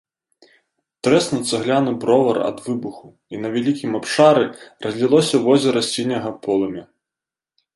Трэснуў 1.07 1.43
цагляны 1.51 1.91
бровар 2.05 2.37
ад 2.49 2.57
выбуху, 2.67 3.07
і 3.35 3.41
на 3.43 3.47
вялікім 3.57 3.91
абшары 4.01 4.45
разлілося 4.87 5.35
возера 5.49 5.79
сіняга 5.93 6.31
полымя. 6.49 6.83